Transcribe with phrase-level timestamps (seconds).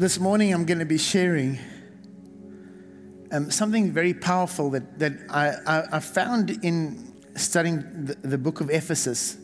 [0.00, 1.58] this morning I'm going to be sharing
[3.32, 8.62] um, something very powerful that, that I, I, I found in studying the, the book
[8.62, 9.36] of Ephesus,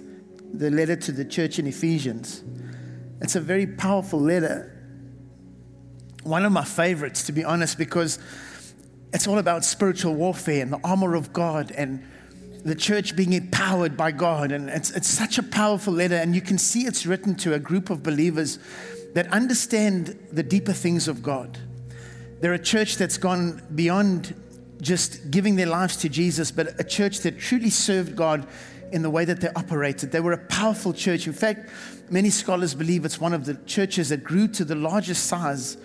[0.54, 2.43] the letter to the church in Ephesians.
[3.21, 4.72] It's a very powerful letter.
[6.22, 8.18] One of my favorites, to be honest, because
[9.13, 12.02] it's all about spiritual warfare and the armor of God and
[12.64, 14.52] the church being empowered by God.
[14.52, 16.16] And it's, it's such a powerful letter.
[16.16, 18.58] And you can see it's written to a group of believers
[19.16, 21.58] that understand the deeper things of God.
[22.43, 24.34] They're a church that's gone beyond
[24.82, 28.46] just giving their lives to Jesus, but a church that truly served God
[28.93, 30.12] in the way that they operated.
[30.12, 31.26] They were a powerful church.
[31.26, 31.71] In fact,
[32.10, 35.78] many scholars believe it's one of the churches that grew to the largest size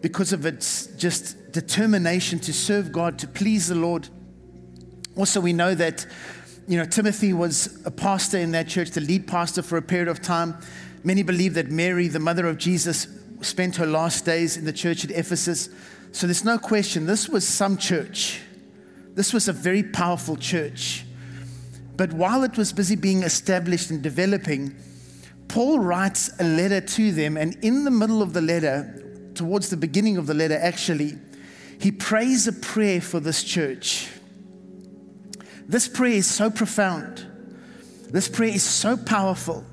[0.00, 4.08] because of its just determination to serve God, to please the Lord.
[5.18, 6.06] Also, we know that
[6.66, 10.08] you know Timothy was a pastor in that church, the lead pastor for a period
[10.08, 10.56] of time.
[11.02, 13.06] Many believe that Mary, the mother of Jesus,
[13.40, 15.68] spent her last days in the church at Ephesus.
[16.12, 18.40] So there's no question, this was some church.
[19.14, 21.04] This was a very powerful church.
[21.96, 24.74] But while it was busy being established and developing,
[25.48, 29.76] Paul writes a letter to them, and in the middle of the letter, towards the
[29.76, 31.18] beginning of the letter, actually,
[31.80, 34.08] he prays a prayer for this church.
[35.66, 37.26] This prayer is so profound.
[38.10, 39.64] This prayer is so powerful.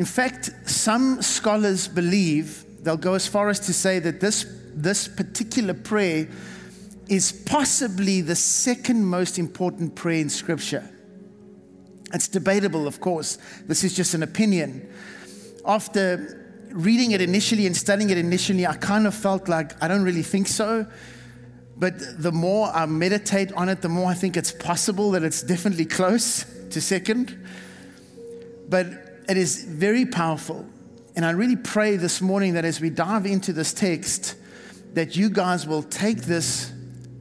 [0.00, 5.06] In fact, some scholars believe, they'll go as far as to say that this, this
[5.06, 6.26] particular prayer
[7.10, 10.88] is possibly the second most important prayer in Scripture.
[12.14, 13.36] It's debatable, of course.
[13.66, 14.88] This is just an opinion.
[15.66, 20.02] After reading it initially and studying it initially, I kind of felt like I don't
[20.02, 20.86] really think so.
[21.76, 25.42] But the more I meditate on it, the more I think it's possible that it's
[25.42, 27.38] definitely close to second.
[28.66, 30.66] But it is very powerful.
[31.14, 34.34] And I really pray this morning that as we dive into this text,
[34.94, 36.72] that you guys will take this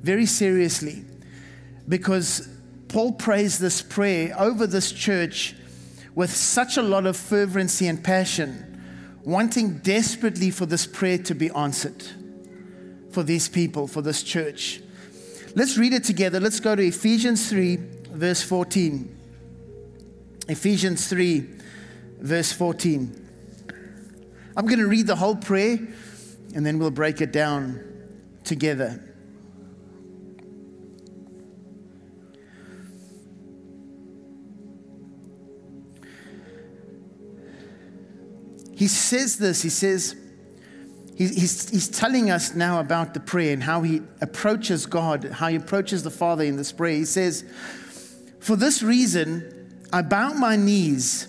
[0.01, 1.03] very seriously
[1.87, 2.49] because
[2.87, 5.55] Paul prays this prayer over this church
[6.15, 8.81] with such a lot of fervency and passion,
[9.23, 12.03] wanting desperately for this prayer to be answered
[13.11, 14.81] for these people, for this church.
[15.55, 16.39] Let's read it together.
[16.39, 17.77] Let's go to Ephesians 3,
[18.13, 19.17] verse 14.
[20.47, 21.58] Ephesians 3,
[22.19, 23.27] verse 14.
[24.55, 25.79] I'm going to read the whole prayer
[26.53, 27.83] and then we'll break it down
[28.43, 29.03] together.
[38.75, 40.15] He says this, he says,
[41.17, 45.57] he's, he's telling us now about the prayer and how he approaches God, how he
[45.57, 46.95] approaches the Father in this prayer.
[46.95, 47.43] He says,
[48.39, 51.28] For this reason, I bow my knees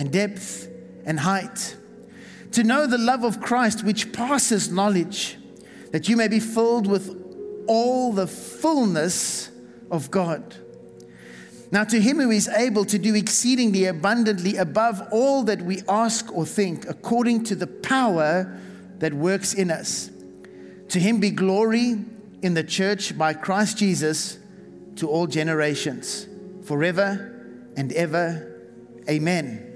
[0.00, 0.66] and depth
[1.04, 1.76] and height
[2.52, 5.36] to know the love of Christ which passes knowledge,
[5.92, 9.50] that you may be filled with all the fullness
[9.90, 10.56] of God.
[11.70, 16.32] Now, to him who is able to do exceedingly abundantly above all that we ask
[16.32, 18.58] or think, according to the power
[18.98, 20.10] that works in us,
[20.88, 21.96] to him be glory
[22.42, 24.38] in the church by Christ Jesus
[24.96, 26.26] to all generations,
[26.64, 27.36] forever
[27.76, 28.46] and ever.
[29.08, 29.69] Amen.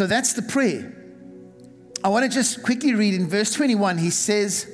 [0.00, 0.94] So that's the prayer.
[2.02, 3.98] I want to just quickly read in verse 21.
[3.98, 4.66] He says,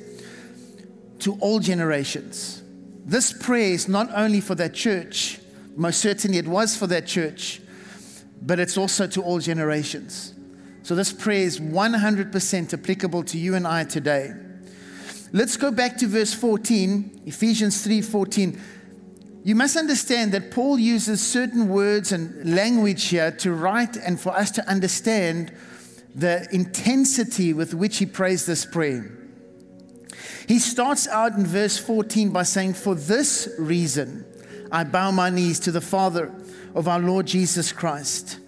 [1.19, 2.63] To all generations.
[3.03, 5.41] This prayer is not only for that church,
[5.75, 7.59] most certainly it was for that church,
[8.41, 10.33] but it's also to all generations.
[10.83, 14.31] So this prayer is 100% applicable to you and I today.
[15.33, 18.57] Let's go back to verse 14, Ephesians 3:14.
[19.47, 24.35] You must understand that Paul uses certain words and language here to write and for
[24.35, 25.53] us to understand
[26.13, 29.09] the intensity with which he prays this prayer.
[30.49, 34.25] He starts out in verse 14 by saying, For this reason
[34.69, 36.29] I bow my knees to the Father
[36.75, 38.39] of our Lord Jesus Christ,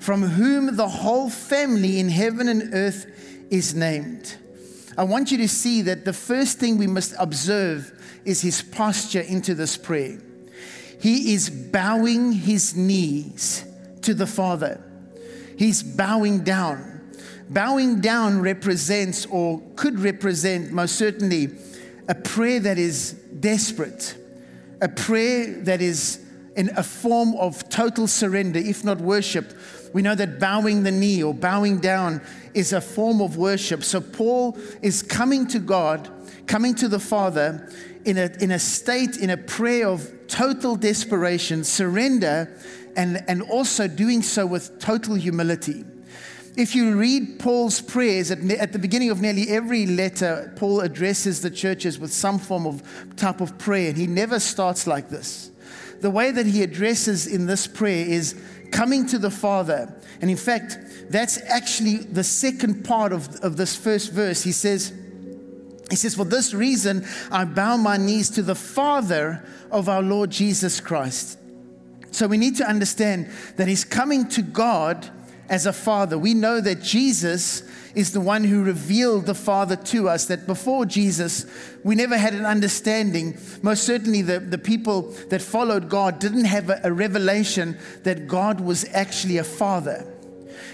[0.00, 3.06] from whom the whole family in heaven and earth
[3.48, 4.36] is named.
[4.96, 7.92] I want you to see that the first thing we must observe
[8.24, 10.18] is his posture into this prayer.
[11.00, 13.64] He is bowing his knees
[14.02, 14.80] to the Father.
[15.56, 17.00] He's bowing down.
[17.50, 21.48] bowing down represents or could represent most certainly
[22.08, 24.16] a prayer that is desperate,
[24.80, 26.24] a prayer that is
[26.56, 29.56] in a form of total surrender, if not worship.
[29.94, 32.20] We know that bowing the knee or bowing down
[32.52, 33.84] is a form of worship.
[33.84, 36.10] So Paul is coming to God,
[36.46, 37.70] coming to the Father
[38.04, 42.50] in a, in a state, in a prayer of total desperation, surrender,
[42.96, 45.84] and, and also doing so with total humility.
[46.56, 51.40] If you read Paul's prayers at, at the beginning of nearly every letter, Paul addresses
[51.40, 52.82] the churches with some form of
[53.16, 55.52] type of prayer, and he never starts like this.
[56.00, 58.40] The way that he addresses in this prayer is
[58.72, 59.94] coming to the Father.
[60.20, 60.78] And in fact,
[61.10, 64.42] that's actually the second part of, of this first verse.
[64.42, 64.92] He says,
[65.90, 70.30] he says, For this reason, I bow my knees to the Father of our Lord
[70.30, 71.38] Jesus Christ.
[72.10, 75.08] So we need to understand that he's coming to God
[75.48, 76.18] as a father.
[76.18, 77.62] We know that Jesus
[77.94, 81.46] is the one who revealed the Father to us, that before Jesus,
[81.84, 83.38] we never had an understanding.
[83.62, 88.60] Most certainly, the, the people that followed God didn't have a, a revelation that God
[88.60, 90.06] was actually a father.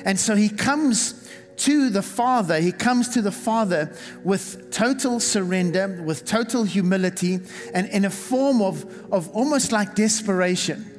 [0.04, 1.23] And so he comes
[1.56, 7.40] to the Father, he comes to the Father with total surrender, with total humility,
[7.72, 10.90] and in a form of, of almost like desperation.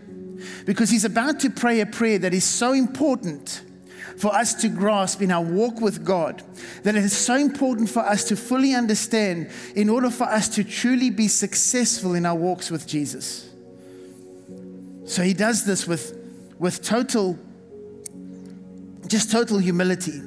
[0.66, 3.64] Because he's about to pray a prayer that is so important
[4.18, 6.42] for us to grasp in our walk with God,
[6.84, 10.64] that it is so important for us to fully understand in order for us to
[10.64, 13.50] truly be successful in our walks with Jesus.
[15.06, 16.18] So he does this with,
[16.58, 17.38] with total,
[19.08, 20.22] just total humility.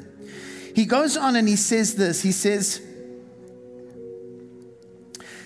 [0.74, 2.82] He goes on and he says this He says,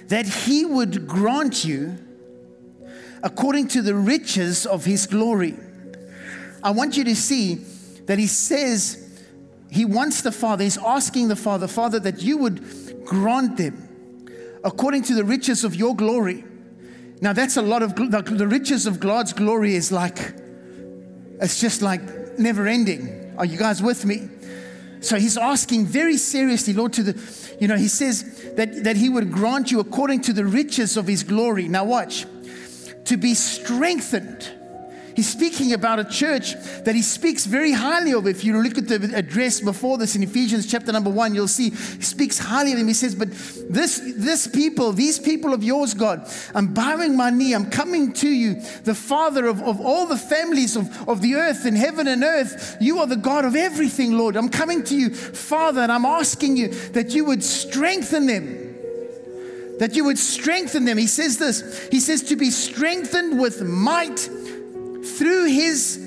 [0.09, 1.97] that he would grant you
[3.23, 5.57] according to the riches of his glory.
[6.63, 7.55] I want you to see
[8.05, 9.23] that he says
[9.71, 13.89] he wants the Father, he's asking the Father, Father, that you would grant them
[14.63, 16.45] according to the riches of your glory.
[17.23, 20.19] Now, that's a lot of the riches of God's glory is like,
[21.41, 22.03] it's just like
[22.39, 23.35] never ending.
[23.39, 24.29] Are you guys with me?
[25.03, 29.09] So he's asking very seriously, Lord, to the, you know, he says that, that he
[29.09, 31.69] would grant you according to the riches of his glory.
[31.69, 32.25] Now, watch,
[33.05, 34.51] to be strengthened
[35.14, 36.55] He's speaking about a church
[36.85, 38.26] that he speaks very highly of.
[38.26, 41.70] If you look at the address before this in Ephesians chapter number one, you'll see
[41.70, 42.88] he speaks highly of them.
[42.88, 43.31] He says, But
[43.70, 47.55] this, this people, these people of yours, God, I'm bowing my knee.
[47.55, 51.65] I'm coming to you, the Father of, of all the families of, of the earth
[51.65, 52.76] and heaven and earth.
[52.81, 54.37] You are the God of everything, Lord.
[54.37, 58.62] I'm coming to you, Father, and I'm asking you that you would strengthen them
[59.79, 60.97] that you would strengthen them.
[60.97, 64.29] He says this He says, to be strengthened with might
[65.23, 66.05] through his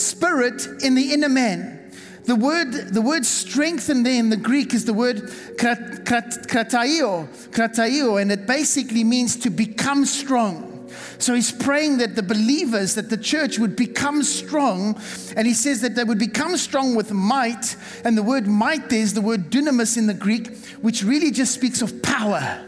[0.00, 1.90] spirit in the inner man.
[2.22, 5.22] The word, the word strengthen there in the Greek is the word
[5.56, 10.88] krataio, krataio, and it basically means to become strong.
[11.18, 15.00] So he's praying that the believers, that the church would become strong.
[15.36, 17.76] And he says that they would become strong with might.
[18.04, 21.54] And the word might there is the word dunamis in the Greek, which really just
[21.54, 22.64] speaks of power.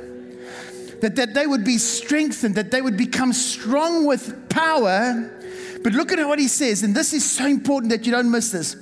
[1.00, 5.30] That, that they would be strengthened, that they would become strong with power
[5.82, 8.50] but look at what he says, and this is so important that you don't miss
[8.50, 8.74] this.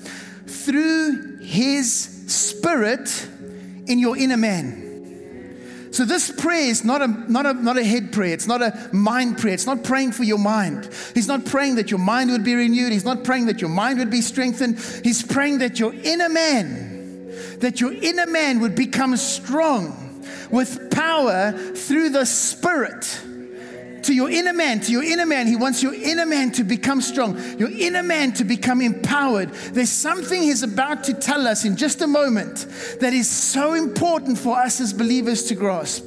[0.47, 3.29] Through his spirit
[3.87, 4.85] in your inner man.
[5.91, 8.35] So this prayer is not a, not, a, not a head prayer.
[8.35, 9.55] It's not a mind prayer.
[9.55, 10.91] It's not praying for your mind.
[11.15, 12.93] He's not praying that your mind would be renewed.
[12.93, 14.81] He's not praying that your mind would be strengthened.
[15.05, 17.29] He's praying that your inner man,
[17.61, 23.21] that your inner man would become strong with power through the Spirit
[24.05, 25.47] to your inner man, to your inner man.
[25.47, 29.51] He wants your inner man to become strong, your inner man to become empowered.
[29.73, 32.67] There's something he's about to tell us in just a moment
[33.01, 36.07] that is so important for us as believers to grasp.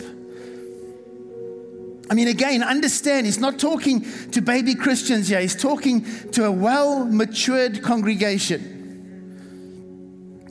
[2.09, 6.51] I mean, again, understand, he's not talking to baby Christians here, he's talking to a
[6.51, 8.75] well matured congregation.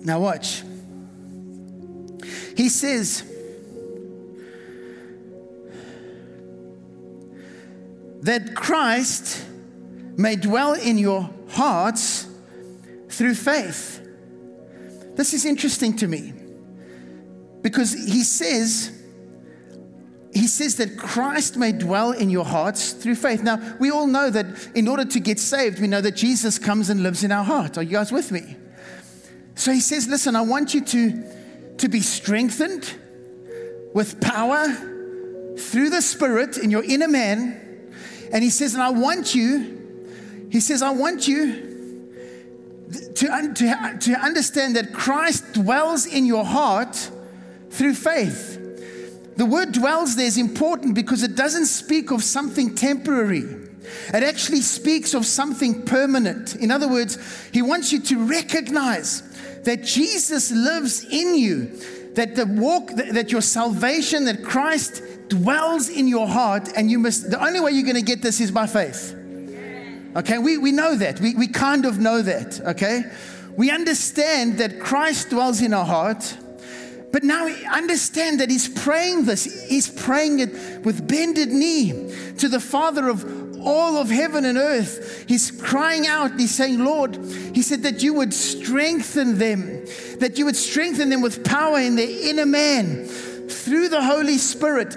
[0.04, 0.62] Now, watch.
[2.56, 3.24] He says,
[8.26, 9.46] that Christ
[10.16, 12.26] may dwell in your hearts
[13.08, 14.04] through faith.
[15.14, 16.32] This is interesting to me
[17.62, 18.90] because he says,
[20.32, 23.44] he says that Christ may dwell in your hearts through faith.
[23.44, 26.90] Now, we all know that in order to get saved, we know that Jesus comes
[26.90, 27.78] and lives in our heart.
[27.78, 28.56] Are you guys with me?
[29.54, 32.92] So he says, Listen, I want you to, to be strengthened
[33.94, 34.66] with power
[35.56, 37.62] through the Spirit in your inner man
[38.32, 41.66] and he says, and I want you, he says, I want you
[43.14, 47.10] to, to, to understand that Christ dwells in your heart
[47.70, 48.62] through faith.
[49.36, 53.44] The word dwells there is important because it doesn't speak of something temporary.
[54.14, 56.56] It actually speaks of something permanent.
[56.56, 57.18] In other words,
[57.52, 59.22] he wants you to recognize
[59.62, 61.66] that Jesus lives in you,
[62.14, 67.30] that the walk, that your salvation, that Christ dwells in your heart, and you must,
[67.30, 69.14] the only way you're going to get this is by faith.
[70.16, 71.20] Okay, we, we know that.
[71.20, 72.60] We, we kind of know that.
[72.60, 73.02] Okay,
[73.56, 76.36] we understand that Christ dwells in our heart
[77.16, 79.66] but now we understand that he's praying this.
[79.70, 83.24] He's praying it with bended knee to the Father of
[83.58, 85.24] all of heaven and earth.
[85.26, 86.38] He's crying out.
[86.38, 87.16] He's saying, Lord,
[87.54, 89.86] he said that you would strengthen them,
[90.18, 93.08] that you would strengthen them with power in their inner man
[93.48, 94.96] through the Holy Spirit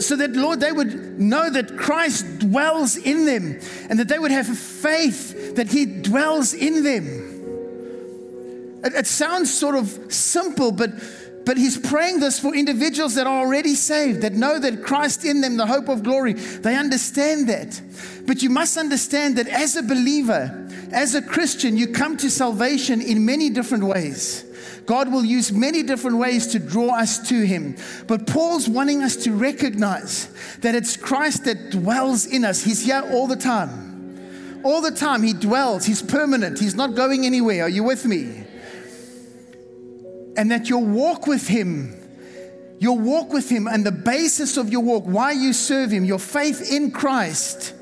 [0.00, 4.30] so that, Lord, they would know that Christ dwells in them and that they would
[4.30, 7.28] have faith that He dwells in them.
[8.84, 10.90] It, it sounds sort of simple, but
[11.44, 15.40] but he's praying this for individuals that are already saved, that know that Christ in
[15.40, 16.34] them, the hope of glory.
[16.34, 17.80] They understand that.
[18.26, 23.00] But you must understand that as a believer, as a Christian, you come to salvation
[23.00, 24.44] in many different ways.
[24.86, 27.76] God will use many different ways to draw us to Him.
[28.06, 30.28] But Paul's wanting us to recognize
[30.60, 32.62] that it's Christ that dwells in us.
[32.62, 34.60] He's here all the time.
[34.64, 35.84] All the time, He dwells.
[35.84, 36.58] He's permanent.
[36.58, 37.64] He's not going anywhere.
[37.64, 38.42] Are you with me?
[40.36, 41.98] and that your walk with Him,
[42.78, 46.18] your walk with Him, and the basis of your walk, why you serve Him, your
[46.18, 47.74] faith in Christ,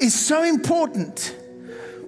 [0.00, 1.36] is so important.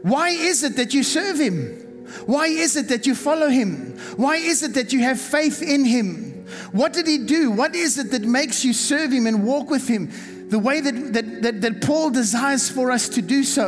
[0.03, 1.85] Why is it that you serve Him?
[2.27, 3.99] Why is it that you follow Him?
[4.17, 6.47] Why is it that you have faith in Him?
[6.73, 7.51] What did He do?
[7.51, 10.11] What is it that makes you serve Him and walk with Him
[10.49, 13.67] the way that, that, that, that Paul desires for us to do so?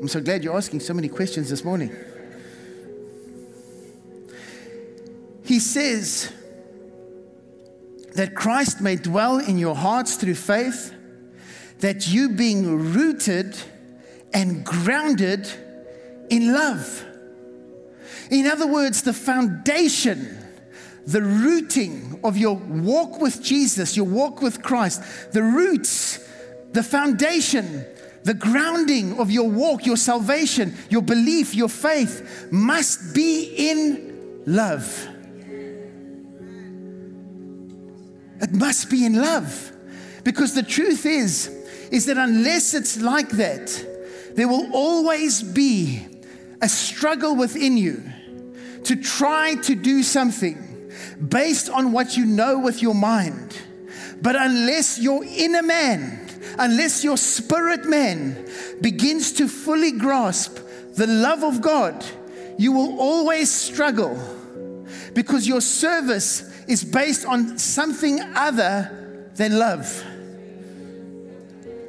[0.00, 1.94] I'm so glad you're asking so many questions this morning.
[5.44, 6.32] He says
[8.14, 10.94] that Christ may dwell in your hearts through faith,
[11.80, 13.56] that you being rooted
[14.32, 15.48] and grounded
[16.32, 17.04] in love.
[18.30, 20.38] In other words, the foundation,
[21.06, 26.26] the rooting of your walk with Jesus, your walk with Christ, the roots,
[26.72, 27.84] the foundation,
[28.24, 35.08] the grounding of your walk, your salvation, your belief, your faith must be in love.
[38.40, 39.70] It must be in love.
[40.24, 41.48] Because the truth is,
[41.90, 43.86] is that unless it's like that,
[44.34, 46.08] there will always be
[46.62, 48.02] a struggle within you
[48.84, 50.90] to try to do something
[51.28, 53.58] based on what you know with your mind.
[54.22, 56.28] But unless your inner man,
[56.58, 58.48] unless your spirit man
[58.80, 60.58] begins to fully grasp
[60.94, 62.04] the love of God,
[62.58, 64.16] you will always struggle
[65.14, 70.04] because your service is based on something other than love.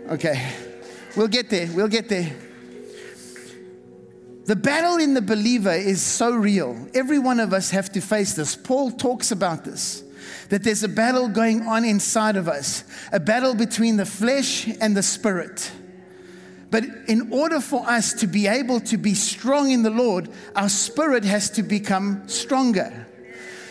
[0.10, 0.52] Okay,
[1.16, 1.70] we'll get there.
[1.74, 2.36] We'll get there.
[4.46, 6.88] The battle in the believer is so real.
[6.94, 8.56] Every one of us have to face this.
[8.56, 10.04] Paul talks about this
[10.50, 14.96] that there's a battle going on inside of us, a battle between the flesh and
[14.96, 15.72] the spirit.
[16.70, 20.70] But in order for us to be able to be strong in the Lord, our
[20.70, 23.08] spirit has to become stronger.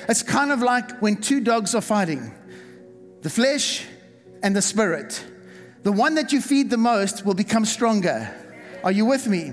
[0.09, 2.33] It's kind of like when two dogs are fighting
[3.23, 3.85] the flesh
[4.43, 5.25] and the spirit.
[5.85, 8.35] The one that you feed the most will become stronger.
[8.83, 9.53] Are you with me?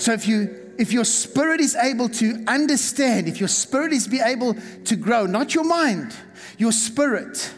[0.00, 4.20] So if you if your spirit is able to understand, if your spirit is be
[4.20, 6.16] able to grow, not your mind,
[6.56, 7.52] your spirit,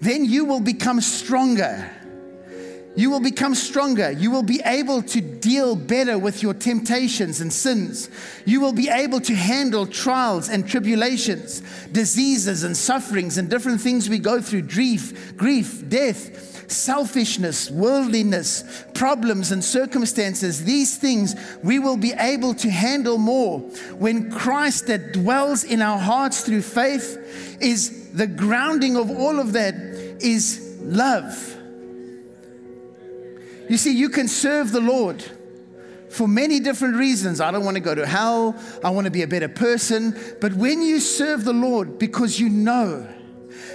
[0.00, 1.90] then you will become stronger.
[2.96, 4.10] You will become stronger.
[4.10, 8.08] You will be able to deal better with your temptations and sins.
[8.46, 11.60] You will be able to handle trials and tribulations,
[11.92, 19.52] diseases and sufferings and different things we go through grief, grief, death, selfishness, worldliness, problems
[19.52, 20.64] and circumstances.
[20.64, 23.60] These things we will be able to handle more
[23.98, 29.52] when Christ that dwells in our hearts through faith is the grounding of all of
[29.52, 29.74] that
[30.20, 31.54] is love
[33.68, 35.24] you see, you can serve the Lord
[36.10, 37.40] for many different reasons.
[37.40, 38.54] I don't want to go to hell.
[38.84, 40.16] I want to be a better person.
[40.40, 43.08] But when you serve the Lord because you know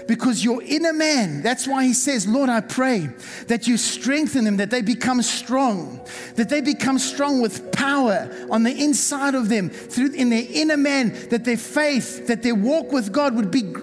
[0.08, 3.10] because your inner man, that's why he says, Lord, I pray
[3.48, 6.00] that you strengthen them, that they become strong,
[6.36, 10.78] that they become strong with power on the inside of them, through in their inner
[10.78, 13.74] man, that their faith, that their walk with God would be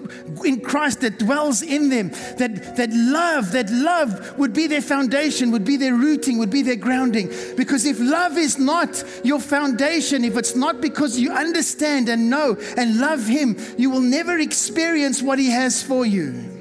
[0.45, 5.51] in Christ that dwells in them, that, that love, that love would be their foundation,
[5.51, 7.31] would be their rooting, would be their grounding.
[7.55, 12.57] Because if love is not your foundation, if it's not because you understand and know
[12.77, 16.57] and love Him, you will never experience what He has for you.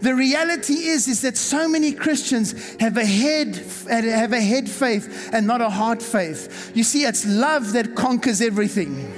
[0.00, 3.56] The reality is, is that so many Christians have a head
[3.88, 6.72] have a head faith and not a heart faith.
[6.74, 9.12] You see, it's love that conquers everything.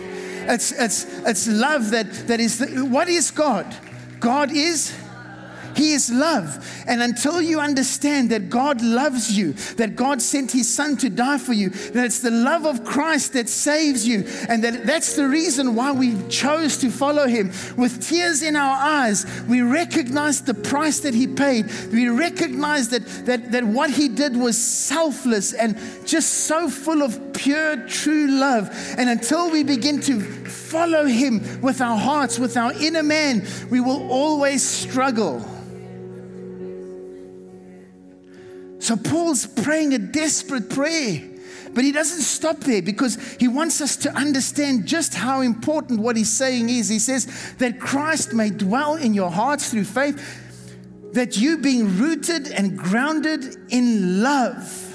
[0.47, 3.67] It's, it's, it's love that, that is, the, what is God?
[4.19, 4.97] God is
[5.75, 6.67] he is love.
[6.87, 11.39] And until you understand that God loves you, that God sent His Son to die
[11.39, 15.29] for you, that it's the love of Christ that saves you, and that that's the
[15.29, 17.53] reason why we chose to follow Him.
[17.77, 21.67] With tears in our eyes, we recognize the price that He paid.
[21.93, 27.33] We recognize that, that, that what He did was selfless and just so full of
[27.35, 28.71] pure, true love.
[28.99, 33.81] And until we begin to follow Him with our hearts, with our inner man, we
[33.81, 35.45] will always struggle.
[38.88, 41.23] So Paul's praying a desperate prayer.
[41.75, 46.16] But he doesn't stop there because he wants us to understand just how important what
[46.16, 46.88] he's saying is.
[46.88, 47.26] He says
[47.59, 50.16] that Christ may dwell in your hearts through faith,
[51.12, 54.88] that you being rooted and grounded in love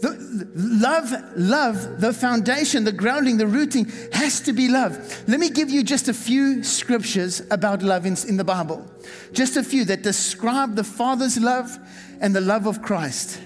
[0.00, 5.24] the, love, love, the foundation, the grounding, the rooting has to be love.
[5.28, 8.90] Let me give you just a few scriptures about love in, in the Bible.
[9.32, 11.76] Just a few that describe the Father's love
[12.20, 13.40] and the love of Christ.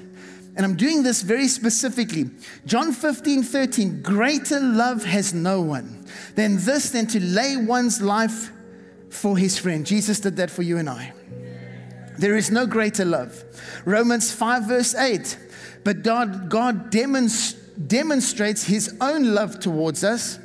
[0.56, 2.30] And I'm doing this very specifically.
[2.64, 6.06] John 15, 13, greater love has no one
[6.37, 8.52] than this, than to lay one's life
[9.11, 9.84] for his friend.
[9.84, 11.12] Jesus did that for you and I.
[12.18, 13.42] There is no greater love.
[13.84, 15.38] Romans 5, verse 8.
[15.85, 20.38] But God, God demonstrates his own love towards us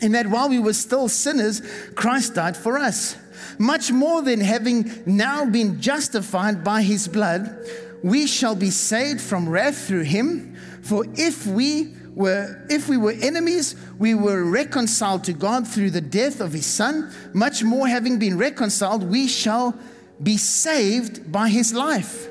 [0.00, 1.62] in that while we were still sinners,
[1.94, 3.16] Christ died for us.
[3.58, 7.66] Much more than having now been justified by his blood,
[8.02, 10.56] we shall be saved from wrath through him.
[10.82, 16.00] For if we were if we were enemies, we were reconciled to God through the
[16.00, 17.12] death of his son.
[17.32, 19.76] Much more having been reconciled, we shall
[20.22, 22.28] be saved by his life.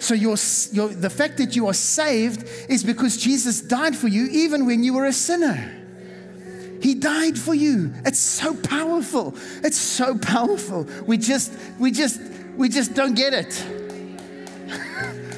[0.00, 0.36] So your,
[0.72, 4.82] your, the fact that you are saved is because Jesus died for you even when
[4.82, 5.76] you were a sinner.
[6.82, 7.92] He died for you.
[8.06, 9.34] It's so powerful.
[9.62, 10.88] It's so powerful.
[11.06, 12.18] We just, we just,
[12.56, 13.79] we just don't get it.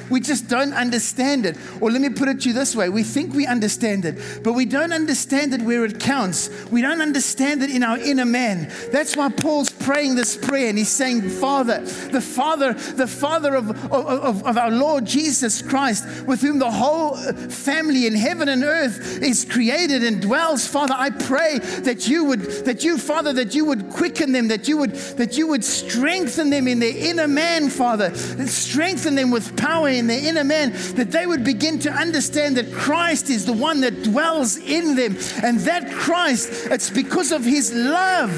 [0.09, 1.57] We just don't understand it.
[1.81, 4.53] Or let me put it to you this way we think we understand it, but
[4.53, 6.49] we don't understand it where it counts.
[6.71, 8.71] We don't understand it in our inner man.
[8.91, 13.69] That's why Paul's praying this prayer and he's saying, Father, the Father, the Father of,
[13.91, 19.21] of, of our Lord Jesus Christ, with whom the whole family in heaven and earth
[19.21, 20.67] is created and dwells.
[20.67, 24.67] Father, I pray that you would, that you, Father, that you would quicken them, that
[24.67, 28.13] you would, that you would strengthen them in their inner man, Father,
[28.47, 32.71] strengthen them with power in their inner man, that they would begin to understand that
[32.73, 35.17] Christ is the one that dwells in them.
[35.43, 38.31] And that Christ, it's because of his love.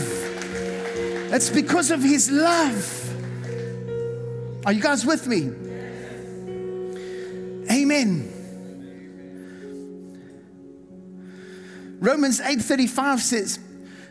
[1.34, 3.02] It's because of his love.
[4.66, 5.52] Are you guys with me?
[7.72, 8.32] Amen.
[12.00, 13.60] Romans 8:35 says,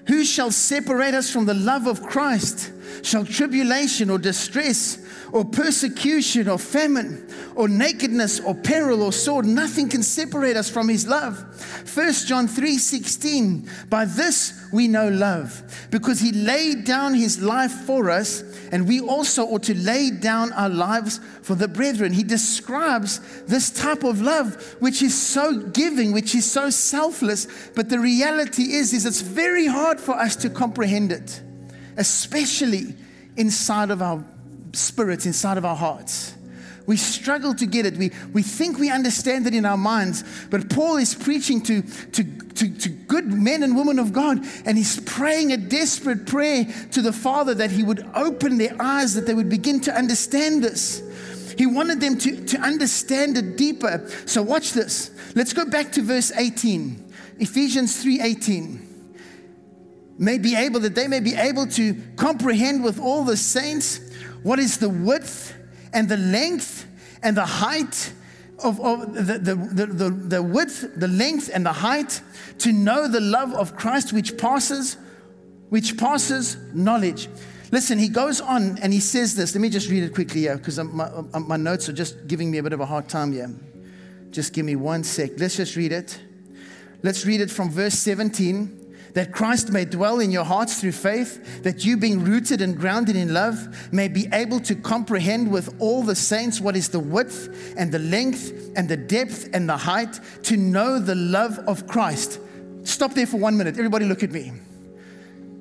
[0.07, 2.71] "Who shall separate us from the love of Christ?
[3.03, 4.99] Shall tribulation or distress
[5.33, 7.27] or persecution or famine
[7.57, 11.39] or nakedness or peril or sword nothing can separate us from his love.
[11.93, 18.11] 1 john 3:16 by this we know love because he laid down his life for
[18.11, 22.13] us and we also ought to lay down our lives for the brethren.
[22.13, 27.89] He describes this type of love which is so giving which is so selfless but
[27.89, 31.43] the reality is is it's very hard for us to comprehend it
[31.97, 32.95] especially
[33.37, 34.25] inside of our
[34.73, 36.35] spirits, inside of our hearts.
[36.87, 37.97] We struggle to get it.
[37.97, 42.25] We, we think we understand it in our minds, but Paul is preaching to, to,
[42.25, 47.01] to, to, good men and women of God, and he's praying a desperate prayer to
[47.01, 51.03] the Father that he would open their eyes, that they would begin to understand this.
[51.57, 54.07] He wanted them to, to understand it deeper.
[54.27, 55.11] So watch this.
[55.35, 57.13] Let's go back to verse 18.
[57.39, 58.94] Ephesians 3:18
[60.19, 64.01] may be able that they may be able to comprehend with all the saints
[64.43, 65.55] what is the width
[65.93, 66.87] and the length
[67.23, 68.13] and the height
[68.63, 72.21] of, of the, the, the, the, width, the length, and the height
[72.59, 74.97] to know the love of Christ which passes,
[75.71, 77.29] which passes knowledge.
[77.73, 79.55] Listen, he goes on and he says this.
[79.55, 82.59] Let me just read it quickly here because my, my notes are just giving me
[82.59, 83.53] a bit of a hard time here.
[84.31, 85.33] Just give me one sec.
[85.39, 86.21] Let's just read it.
[87.03, 88.84] Let's read it from verse 17
[89.15, 93.17] that Christ may dwell in your hearts through faith, that you, being rooted and grounded
[93.17, 97.75] in love, may be able to comprehend with all the saints what is the width
[97.77, 102.41] and the length and the depth and the height, to know the love of Christ.
[102.83, 103.77] Stop there for one minute.
[103.79, 104.53] Everybody, look at me.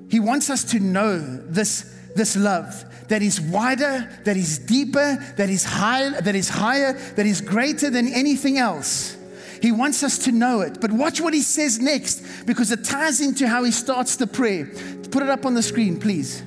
[0.10, 5.50] He wants us to know this, this love that is wider, that is deeper, that
[5.50, 9.18] is higher, that is higher, that is greater than anything else.
[9.64, 10.82] He wants us to know it.
[10.82, 14.66] But watch what he says next because it ties into how he starts the prayer.
[15.10, 16.44] Put it up on the screen, please.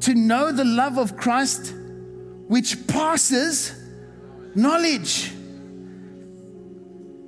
[0.00, 1.72] To know the love of Christ
[2.48, 3.72] which passes
[4.56, 5.30] knowledge.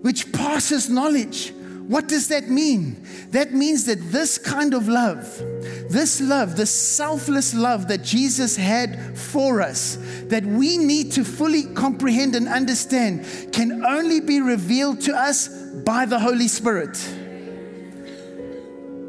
[0.00, 1.52] Which passes knowledge.
[1.90, 3.04] What does that mean?
[3.30, 5.24] That means that this kind of love,
[5.90, 9.98] this love, the selfless love that Jesus had for us,
[10.28, 16.06] that we need to fully comprehend and understand, can only be revealed to us by
[16.06, 16.96] the Holy Spirit.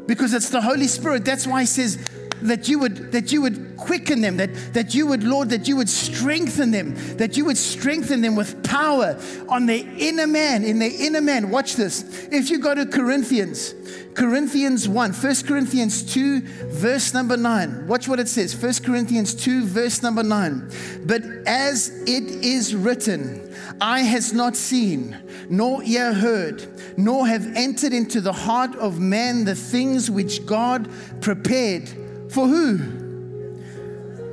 [0.08, 1.24] Because it's the Holy Spirit.
[1.24, 2.04] That's why he says,
[2.42, 5.76] that you would that you would quicken them that that you would lord that you
[5.76, 10.78] would strengthen them that you would strengthen them with power on their inner man in
[10.78, 11.50] their inner man.
[11.50, 12.28] Watch this.
[12.30, 13.74] If you go to corinthians
[14.14, 18.54] corinthians 1 1 corinthians 2 verse number 9 watch what it says.
[18.54, 20.70] 1 corinthians 2 verse number 9
[21.06, 25.16] but as it is written eye has not seen
[25.48, 26.66] nor ear heard
[26.98, 31.88] nor have entered into the heart of man the things which god prepared
[32.32, 32.78] for who?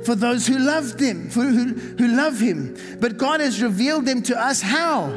[0.04, 2.76] For those who loved him, for who, who love him.
[2.98, 5.08] But God has revealed them to us how?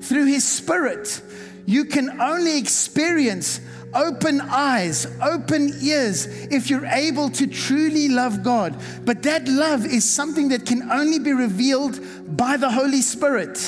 [0.00, 1.20] Through his spirit.
[1.66, 3.60] You can only experience
[3.94, 8.76] open eyes, open ears, if you're able to truly love God.
[9.04, 11.98] But that love is something that can only be revealed
[12.36, 13.58] by the Holy Spirit.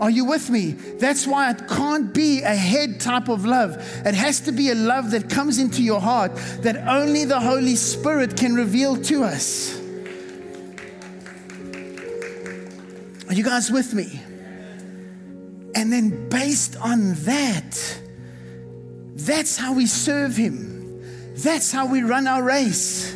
[0.00, 0.72] Are you with me?
[0.72, 3.76] That's why it can't be a head type of love.
[4.06, 7.74] It has to be a love that comes into your heart that only the Holy
[7.74, 9.76] Spirit can reveal to us.
[13.28, 14.20] Are you guys with me?
[15.74, 18.00] And then, based on that,
[19.14, 21.02] that's how we serve Him.
[21.34, 23.14] That's how we run our race.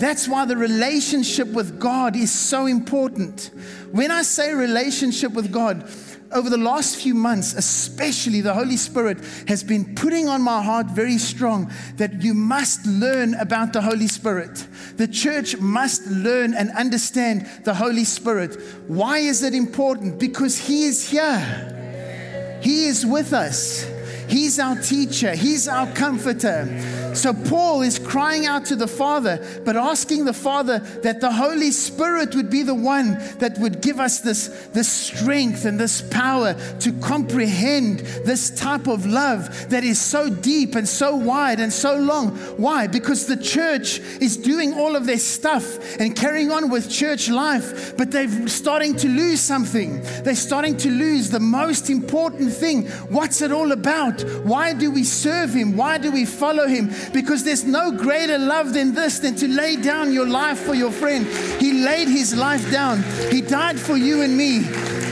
[0.00, 3.50] That's why the relationship with God is so important.
[3.90, 5.86] When I say relationship with God,
[6.32, 10.86] over the last few months, especially the Holy Spirit has been putting on my heart
[10.88, 14.66] very strong that you must learn about the Holy Spirit.
[14.96, 18.60] The church must learn and understand the Holy Spirit.
[18.86, 20.18] Why is it important?
[20.18, 23.99] Because He is here, He is with us.
[24.30, 26.66] He's our teacher, He's our comforter.
[27.14, 31.72] So Paul is crying out to the Father, but asking the Father that the Holy
[31.72, 36.54] Spirit would be the one that would give us this, this strength and this power
[36.80, 41.96] to comprehend this type of love that is so deep and so wide and so
[41.96, 42.36] long.
[42.56, 42.86] Why?
[42.86, 47.96] Because the church is doing all of their stuff and carrying on with church life,
[47.96, 50.00] but they're starting to lose something.
[50.22, 52.86] They're starting to lose the most important thing.
[53.08, 54.19] What's it all about?
[54.22, 55.76] Why do we serve Him?
[55.76, 56.90] Why do we follow Him?
[57.12, 60.92] Because there's no greater love than this, than to lay down your life for your
[60.92, 61.26] friend.
[61.60, 64.58] He laid His life down, He died for you and me.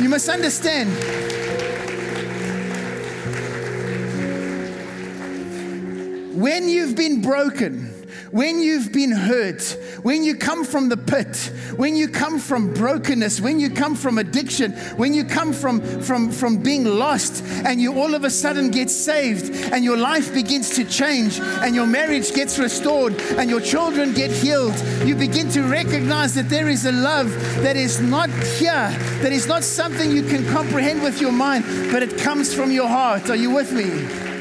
[0.00, 0.90] You must understand.
[6.40, 7.97] When you've been broken,
[8.30, 9.62] when you've been hurt,
[10.02, 14.18] when you come from the pit, when you come from brokenness, when you come from
[14.18, 18.70] addiction, when you come from, from, from being lost, and you all of a sudden
[18.70, 23.60] get saved, and your life begins to change, and your marriage gets restored, and your
[23.60, 27.30] children get healed, you begin to recognize that there is a love
[27.62, 28.90] that is not here,
[29.22, 32.88] that is not something you can comprehend with your mind, but it comes from your
[32.88, 33.30] heart.
[33.30, 34.37] Are you with me?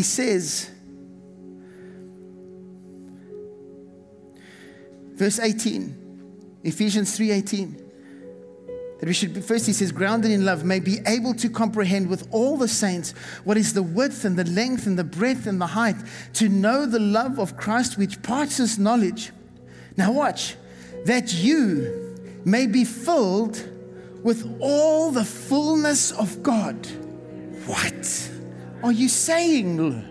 [0.00, 0.70] He says,
[5.12, 7.76] verse 18, Ephesians 3:18,
[8.98, 12.08] that we should be, first he says, grounded in love, may be able to comprehend
[12.08, 13.10] with all the saints
[13.44, 15.96] what is the width and the length and the breadth and the height,
[16.32, 19.32] to know the love of Christ which passes knowledge.
[19.98, 20.56] Now watch,
[21.04, 23.62] that you may be filled
[24.22, 26.86] with all the fullness of God.
[27.66, 28.29] What?
[28.82, 30.06] Are you saying?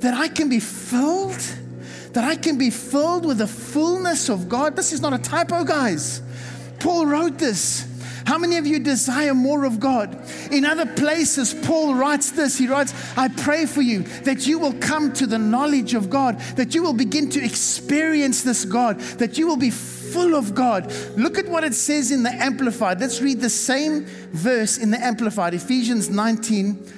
[0.00, 1.42] That I can be filled?
[2.16, 4.74] that I can be filled with the fullness of God.
[4.74, 6.22] This is not a typo, guys.
[6.80, 7.86] Paul wrote this.
[8.24, 10.18] How many of you desire more of God?
[10.50, 12.56] In other places, Paul writes this.
[12.56, 16.40] He writes, I pray for you that you will come to the knowledge of God,
[16.56, 20.90] that you will begin to experience this God, that you will be full of God.
[21.18, 22.98] Look at what it says in the Amplified.
[22.98, 26.94] Let's read the same verse in the Amplified, Ephesians 19.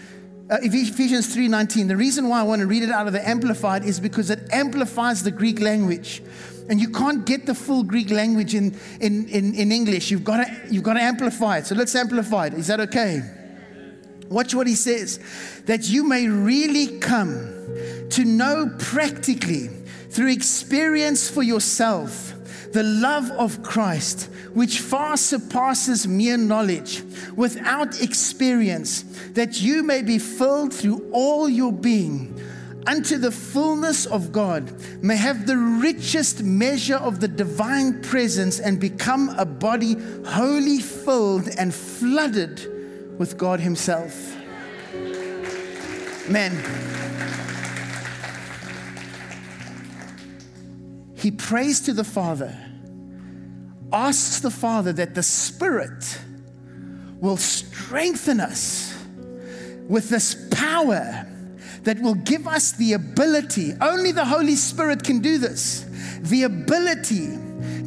[0.51, 1.89] Uh, Ephesians 3:19.
[1.89, 4.49] The reason why I want to read it out of the Amplified is because it
[4.51, 6.23] amplifies the Greek language.
[6.71, 10.11] And you can't get the full Greek language in, in, in, in English.
[10.11, 11.67] You've got, to, you've got to amplify it.
[11.67, 12.55] So let's amplify it.
[12.55, 13.23] Is that okay?
[14.29, 15.19] Watch what he says
[15.65, 19.69] that you may really come to know practically
[20.11, 22.35] through experience for yourself
[22.73, 27.03] the love of Christ, which far surpasses mere knowledge,
[27.37, 29.03] without experience,
[29.33, 32.39] that you may be filled through all your being
[32.89, 38.81] unto the fullness of God, may have the richest measure of the divine presence and
[38.81, 44.35] become a body wholly filled and flooded with God Himself.
[46.29, 46.53] Man,
[51.19, 52.57] he prays to the Father,
[53.93, 56.21] asks the Father that the Spirit
[57.21, 58.95] will strengthen us
[59.89, 61.27] with this power
[61.83, 65.87] that will give us the ability, only the Holy Spirit can do this,
[66.21, 67.37] the ability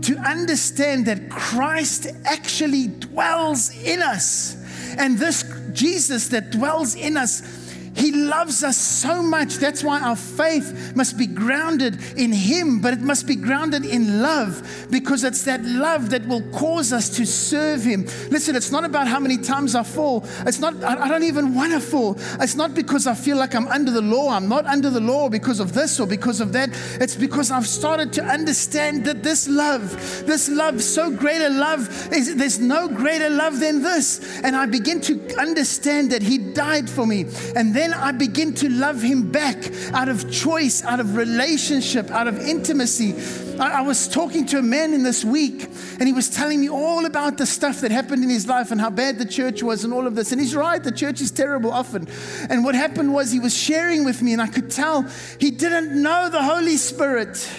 [0.02, 4.58] to understand that Christ actually dwells in us.
[4.98, 7.61] And this Jesus that dwells in us
[7.96, 9.56] he loves us so much.
[9.56, 14.22] That's why our faith must be grounded in Him, but it must be grounded in
[14.22, 18.06] love because it's that love that will cause us to serve Him.
[18.30, 20.26] Listen, it's not about how many times I fall.
[20.46, 22.18] It's not, I don't even want to fall.
[22.40, 24.30] It's not because I feel like I'm under the law.
[24.30, 26.70] I'm not under the law because of this or because of that.
[27.02, 29.92] It's because I've started to understand that this love,
[30.26, 34.42] this love, so greater love, is there's no greater love than this.
[34.44, 37.26] And I begin to understand that He died for me.
[37.56, 39.58] And then then I begin to love him back
[39.92, 43.16] out of choice, out of relationship, out of intimacy.
[43.60, 45.64] I, I, was talking to a man in this week,
[45.98, 48.80] and he was telling me all about the stuff that happened in his life and
[48.80, 50.32] how bad the church was and all of this.
[50.32, 52.08] And he's right, the church is terrible often.
[52.52, 55.02] And what happened was he was sharing with me, and I could tell
[55.40, 57.50] he didn't know the Holy Spirit,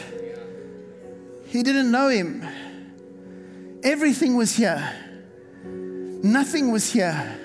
[1.47, 2.47] he didn't know him.
[3.83, 4.89] Everything was here,
[5.65, 7.42] nothing was here.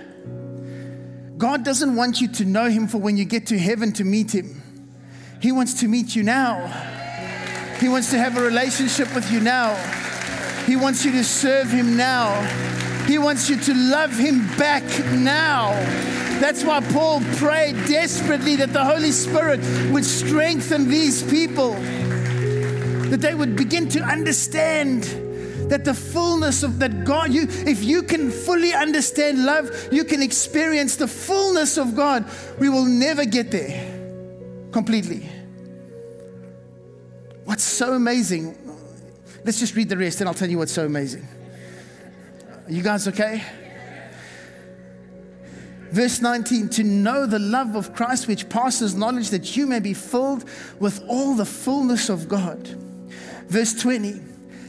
[1.37, 4.33] God doesn't want you to know Him for when you get to heaven to meet
[4.33, 4.61] Him.
[5.39, 6.67] He wants to meet you now.
[7.79, 9.75] He wants to have a relationship with you now.
[10.65, 12.41] He wants you to serve Him now.
[13.05, 15.73] He wants you to love Him back now.
[16.39, 19.59] That's why Paul prayed desperately that the Holy Spirit
[19.91, 21.73] would strengthen these people,
[23.09, 25.26] that they would begin to understand
[25.69, 30.21] that the fullness of that God, you, if you can fully understand love, you can
[30.21, 32.25] experience the fullness of God.
[32.59, 33.95] We will never get there
[34.71, 35.29] completely.
[37.45, 38.57] What's so amazing?
[39.43, 41.27] Let's just read the rest and I'll tell you what's so amazing.
[42.65, 43.43] Are You guys okay?
[45.91, 49.93] Verse 19, to know the love of Christ which passes knowledge, that you may be
[49.93, 50.43] filled
[50.79, 52.67] with all the fullness of God.
[53.47, 54.21] Verse 20,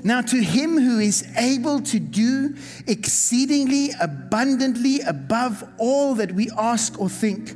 [0.04, 2.54] now, to him who is able to do
[2.86, 7.54] exceedingly abundantly above all that we ask or think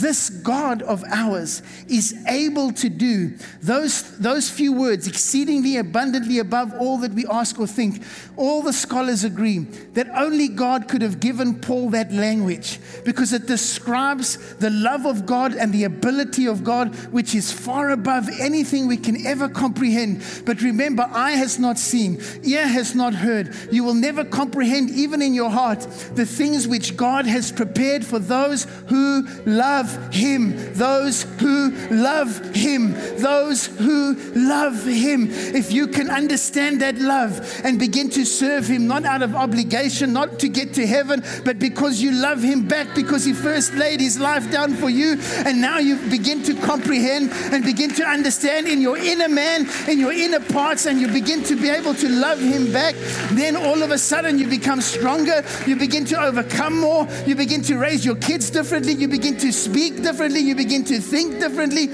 [0.00, 6.72] this God of ours is able to do those, those few words, exceedingly abundantly above
[6.78, 8.02] all that we ask or think.
[8.36, 9.58] All the scholars agree
[9.92, 15.26] that only God could have given Paul that language because it describes the love of
[15.26, 20.22] God and the ability of God, which is far above anything we can ever comprehend.
[20.46, 23.54] But remember, eye has not seen, ear has not heard.
[23.70, 25.80] You will never comprehend, even in your heart,
[26.14, 30.74] the things which God has prepared for those who love love Him.
[30.74, 32.92] Those who love Him.
[33.18, 35.28] Those who love Him.
[35.30, 40.12] If you can understand that love and begin to serve Him, not out of obligation,
[40.12, 44.00] not to get to heaven, but because you love Him back, because He first laid
[44.00, 48.66] His life down for you, and now you begin to comprehend and begin to understand
[48.66, 52.08] in your inner man, in your inner parts, and you begin to be able to
[52.08, 52.94] love Him back,
[53.30, 57.62] then all of a sudden you become stronger, you begin to overcome more, you begin
[57.62, 61.88] to raise your kids differently, you begin to speak differently, you begin to think differently.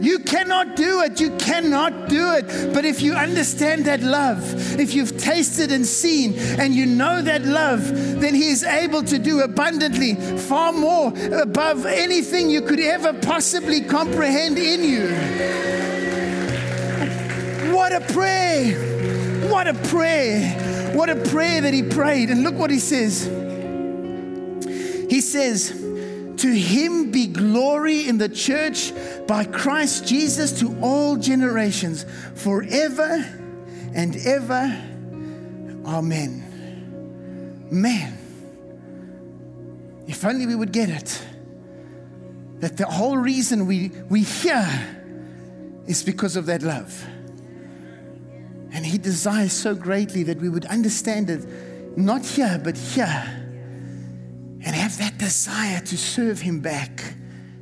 [0.00, 1.20] You cannot do it.
[1.20, 2.74] You cannot do it.
[2.74, 4.42] But if you understand that love,
[4.78, 7.80] if you've tasted and seen and you know that love,
[8.20, 13.80] then He is able to do abundantly, far more above anything you could ever possibly
[13.80, 15.63] comprehend in you.
[17.84, 19.50] What a prayer!
[19.50, 20.94] What a prayer!
[20.96, 22.30] What a prayer that he prayed.
[22.30, 23.26] And look what he says.
[25.10, 25.68] He says,
[26.38, 28.90] To him be glory in the church
[29.26, 33.22] by Christ Jesus to all generations, forever
[33.92, 34.82] and ever.
[35.84, 37.68] Amen.
[37.70, 38.18] Man,
[40.06, 41.22] if only we would get it.
[42.60, 44.66] That the whole reason we, we hear
[45.86, 47.08] is because of that love.
[48.74, 53.24] And He desires so greatly that we would understand it, not here, but here,
[54.60, 57.14] and have that desire to serve Him back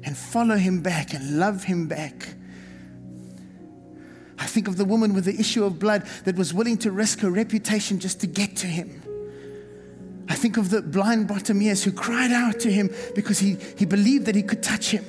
[0.04, 2.34] and follow Him back and love Him back.
[4.38, 7.20] I think of the woman with the issue of blood that was willing to risk
[7.20, 9.02] her reputation just to get to Him.
[10.28, 14.24] I think of the blind Bartimaeus who cried out to Him because he, he believed
[14.26, 15.04] that he could touch Him.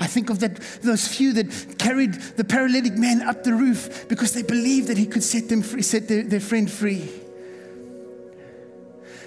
[0.00, 4.32] I think of that, those few that carried the paralytic man up the roof because
[4.32, 7.10] they believed that he could set them free, set their, their friend free.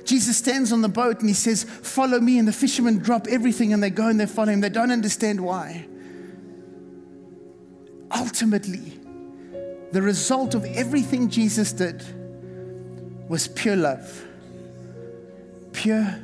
[0.03, 2.39] Jesus stands on the boat and he says, Follow me.
[2.39, 4.61] And the fishermen drop everything and they go and they follow him.
[4.61, 5.85] They don't understand why.
[8.11, 8.99] Ultimately,
[9.91, 12.03] the result of everything Jesus did
[13.29, 14.25] was pure love.
[15.71, 16.15] Pure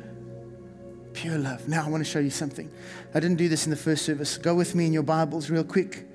[1.20, 1.68] Pure love.
[1.68, 2.70] Now, I want to show you something.
[3.12, 4.38] I didn't do this in the first service.
[4.38, 6.06] Go with me in your Bibles, real quick.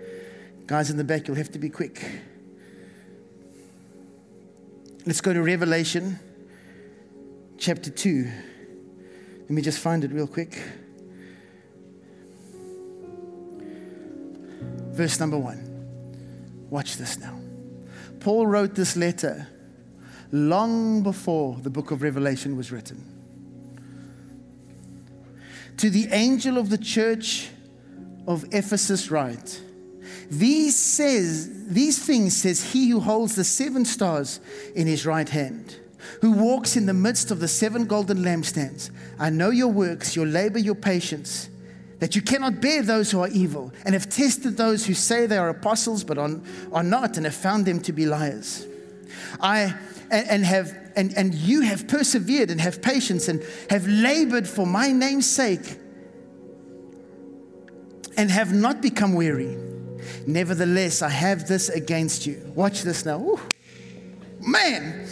[0.65, 2.03] Guys in the back, you'll have to be quick.
[5.05, 6.19] Let's go to Revelation
[7.59, 8.31] chapter 2.
[9.41, 10.59] Let me just find it real quick.
[14.89, 16.65] Verse number 1.
[16.71, 17.39] Watch this now.
[18.21, 19.47] Paul wrote this letter
[20.31, 23.14] long before the book of Revelation was written
[25.77, 27.49] to the angel of the church
[28.27, 29.61] of Ephesus write,
[30.29, 34.39] these says these things says he who holds the seven stars
[34.75, 35.79] in his right hand,
[36.21, 38.91] who walks in the midst of the seven golden lampstands.
[39.19, 41.49] I know your works, your labor, your patience,
[41.99, 45.37] that you cannot bear those who are evil, and have tested those who say they
[45.37, 46.39] are apostles but are,
[46.71, 48.65] are not, and have found them to be liars.
[49.39, 49.75] I
[50.11, 54.65] and, and have and, and you have persevered and have patience and have labored for
[54.65, 55.77] my name's sake
[58.17, 59.57] and have not become weary.
[60.25, 62.51] Nevertheless, I have this against you.
[62.55, 63.19] Watch this now.
[63.19, 63.39] Ooh.
[64.39, 65.07] Man,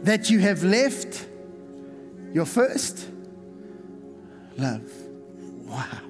[0.02, 1.26] that you have left
[2.32, 3.08] your first
[4.56, 4.90] love.
[5.66, 6.00] Wow.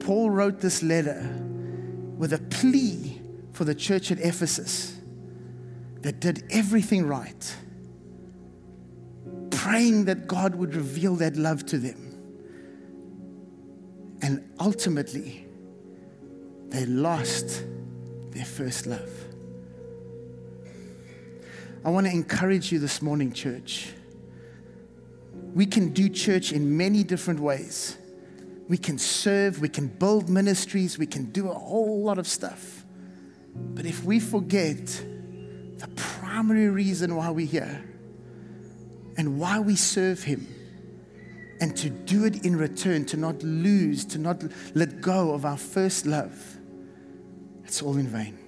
[0.00, 1.22] Paul wrote this letter
[2.16, 3.20] with a plea
[3.52, 4.97] for the church at Ephesus
[6.02, 7.56] that did everything right,
[9.50, 12.04] praying that God would reveal that love to them.
[14.22, 15.46] And ultimately,
[16.68, 17.64] they lost
[18.30, 19.10] their first love.
[21.84, 23.92] I want to encourage you this morning, church.
[25.54, 27.96] We can do church in many different ways.
[28.68, 32.84] We can serve, we can build ministries, we can do a whole lot of stuff.
[33.54, 35.02] But if we forget
[35.78, 37.84] the primary reason why we're here
[39.16, 40.46] and why we serve Him,
[41.60, 45.56] and to do it in return, to not lose, to not let go of our
[45.56, 46.56] first love,
[47.64, 48.38] it's all in vain.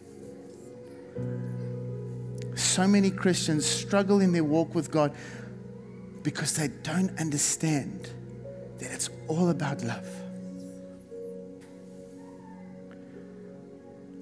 [2.54, 5.12] So many Christians struggle in their walk with God
[6.22, 8.10] because they don't understand
[8.78, 10.08] that it's all about love.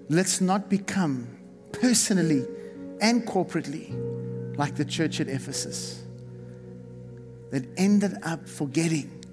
[0.09, 1.29] Let's not become
[1.73, 2.47] personally
[3.01, 3.95] and corporately
[4.57, 6.03] like the church at Ephesus
[7.51, 9.25] that ended up forgetting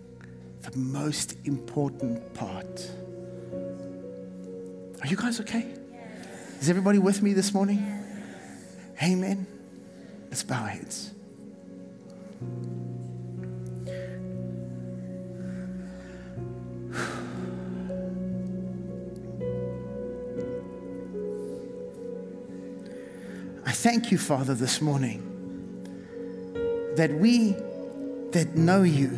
[0.61, 2.89] the most important part.
[5.01, 5.65] Are you guys okay?
[5.91, 6.61] Yes.
[6.61, 7.77] Is everybody with me this morning?
[8.97, 9.11] Yes.
[9.11, 9.45] Amen.
[10.29, 11.11] Let's bow our heads.
[23.85, 25.21] Thank you, Father, this morning
[26.95, 27.51] that we
[28.31, 29.11] that know you,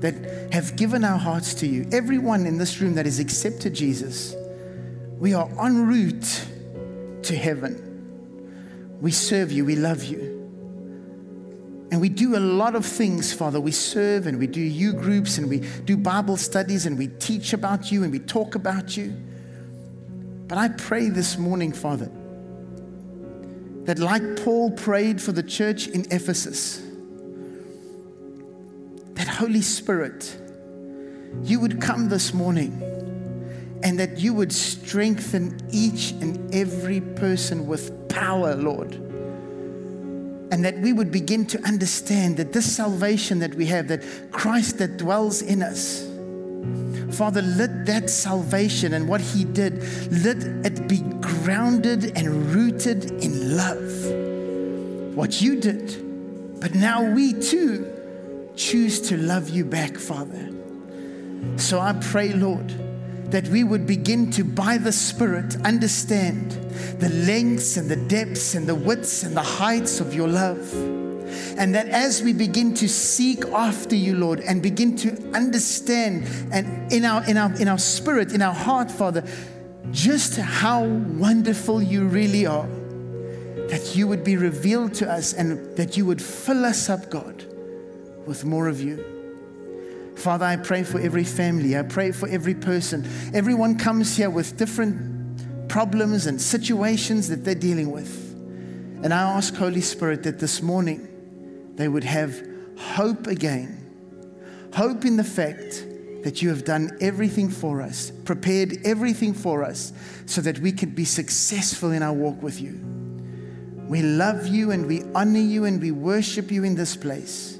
[0.00, 4.36] that have given our hearts to you, everyone in this room that has accepted Jesus,
[5.18, 6.46] we are en route
[7.22, 8.98] to heaven.
[9.00, 10.20] We serve you, we love you.
[11.90, 13.62] And we do a lot of things, Father.
[13.62, 17.54] We serve and we do you groups and we do Bible studies and we teach
[17.54, 19.14] about you and we talk about you.
[20.48, 22.10] But I pray this morning, Father,
[23.86, 26.82] that like Paul prayed for the church in Ephesus,
[29.14, 30.36] that Holy Spirit,
[31.42, 32.82] you would come this morning
[33.82, 38.94] and that you would strengthen each and every person with power, Lord.
[40.50, 44.78] And that we would begin to understand that this salvation that we have, that Christ
[44.78, 46.05] that dwells in us,
[47.12, 49.82] Father, let that salvation and what He did,
[50.12, 50.36] let
[50.66, 55.16] it be grounded and rooted in love.
[55.16, 56.60] What you did.
[56.60, 57.92] But now we too
[58.56, 60.50] choose to love you back, Father.
[61.56, 62.68] So I pray, Lord,
[63.30, 66.52] that we would begin to, by the Spirit, understand
[66.98, 71.05] the lengths and the depths and the widths and the heights of your love.
[71.58, 76.92] And that as we begin to seek after you, Lord, and begin to understand and
[76.92, 79.24] in our in our in our spirit, in our heart, Father,
[79.90, 82.66] just how wonderful you really are,
[83.68, 87.44] that you would be revealed to us and that you would fill us up, God,
[88.26, 89.04] with more of you.
[90.16, 91.76] Father, I pray for every family.
[91.76, 93.06] I pray for every person.
[93.34, 98.22] Everyone comes here with different problems and situations that they're dealing with.
[99.02, 101.06] And I ask, Holy Spirit, that this morning
[101.76, 102.46] they would have
[102.78, 103.82] hope again.
[104.74, 105.86] Hope in the fact
[106.24, 109.92] that you have done everything for us, prepared everything for us,
[110.26, 112.80] so that we could be successful in our walk with you.
[113.88, 117.58] We love you and we honor you and we worship you in this place.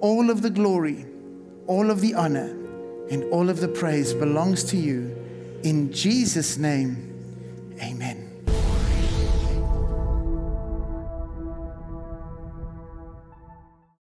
[0.00, 1.06] All of the glory
[1.66, 2.48] all of the honor
[3.10, 5.14] and all of the praise belongs to you.
[5.62, 8.15] In Jesus' name, amen.